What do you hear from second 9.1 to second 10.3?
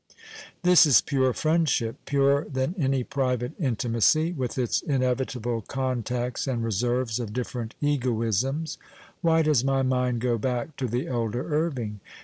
AVhy does my mind